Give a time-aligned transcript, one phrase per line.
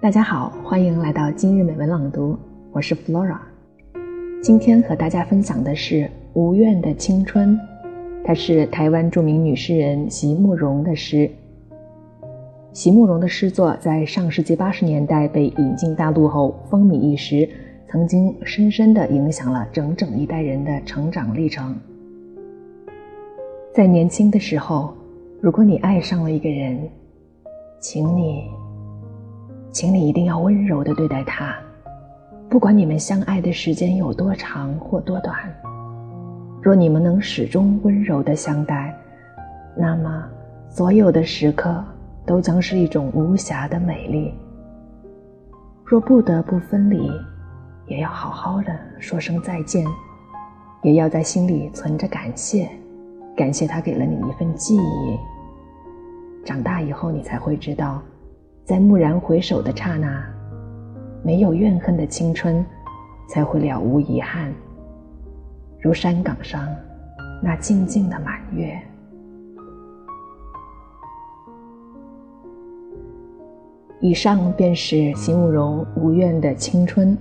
[0.00, 2.38] 大家好，欢迎来到今日美文朗读，
[2.70, 3.38] 我是 Flora。
[4.40, 5.94] 今天和大家分享的是
[6.34, 7.58] 《无怨的青春》，
[8.24, 11.28] 它是台湾著名女诗人席慕容的诗。
[12.72, 17.48] 席慕容的诗作在上世纪八十年代被引进大陆后风靡一时，
[17.88, 21.74] 曾经深深的影响了整整一代人的成长历程。
[23.74, 24.94] 在年轻的时候，
[25.46, 26.76] 如果你爱上了一个人，
[27.78, 28.50] 请你。
[29.70, 31.54] 请你一定要温柔的对待他，
[32.48, 35.36] 不管你们相爱的时间有多长或多短。
[36.60, 38.92] 若你们能始终温柔的相待，
[39.76, 40.24] 那么
[40.68, 41.80] 所有的时刻
[42.26, 44.34] 都将是一种无瑕的美丽。
[45.84, 47.08] 若不得不分离，
[47.86, 49.86] 也要好好的说声再见，
[50.82, 52.68] 也要在心里存着感谢，
[53.36, 55.16] 感谢他给了你一份记忆。
[56.46, 58.00] 长大以后，你才会知道。
[58.64, 60.24] 在蓦然回首的刹那，
[61.24, 62.64] 没有怨恨的青春，
[63.28, 64.54] 才会了无遗憾。
[65.80, 66.64] 如山岗上
[67.42, 68.80] 那静静的满月。
[74.00, 77.16] 以上便是席慕容《无怨的青春》，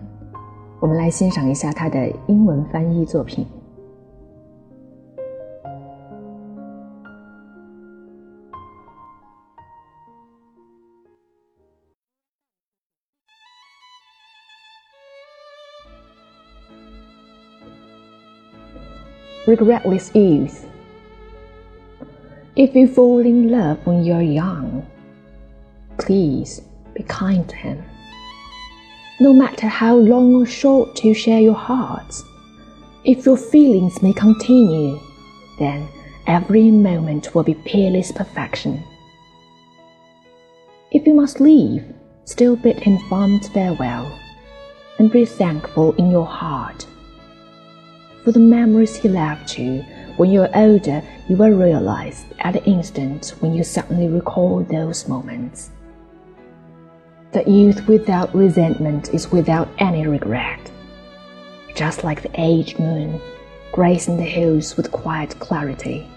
[0.79, 3.43] 我们来欣赏一下他的英文翻译作品。
[19.45, 20.65] Regretless youth.
[22.55, 24.85] If you fall in love when you're young,
[25.97, 26.61] please
[26.93, 27.83] be kind to him.
[29.19, 32.23] No matter how long or short you share your hearts,
[33.03, 34.99] if your feelings may continue,
[35.59, 35.87] then
[36.27, 38.83] every moment will be peerless perfection.
[40.91, 41.85] If you must leave,
[42.23, 44.19] still bid him fond farewell,
[44.97, 46.85] and be thankful in your heart
[48.25, 49.85] for the memories he left you.
[50.17, 55.69] When you're older, you will realize at the instant when you suddenly recall those moments.
[57.33, 60.59] The youth without resentment is without any regret.
[61.75, 63.21] Just like the aged moon,
[63.71, 66.09] gracing the hills with quiet clarity.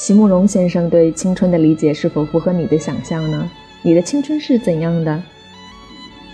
[0.00, 3.46] 席慕容先生对青春的理解是否符合你的想象呢？
[3.82, 5.22] 你的青春是怎样的？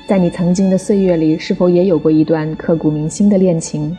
[0.07, 3.99] 在你曾经的岁月里，是否也有过一段刻骨铭心的恋情？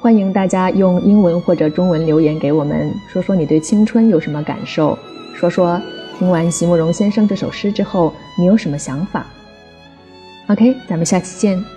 [0.00, 4.96] 欢迎大家用英文或者中文留言给我们，说说你对青春有什么感受，
[5.34, 5.82] 说说
[6.16, 9.26] 听完席慕容先生这首诗之后，你有什么想法
[10.46, 11.75] ？OK，咱们下期见。